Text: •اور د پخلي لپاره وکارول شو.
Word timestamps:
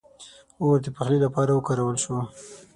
•اور 0.61 0.77
د 0.85 0.87
پخلي 0.95 1.19
لپاره 1.25 1.51
وکارول 1.53 1.97
شو. 2.03 2.17